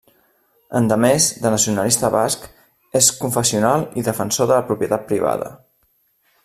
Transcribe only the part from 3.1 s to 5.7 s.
confessional i defensor de la propietat privada.